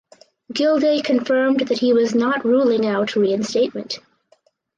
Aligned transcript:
Gilday 0.51 1.03
confirmed 1.03 1.59
that 1.67 1.77
he 1.77 1.93
was 1.93 2.15
not 2.15 2.43
ruling 2.43 2.87
out 2.87 3.15
reinstatement. 3.15 3.99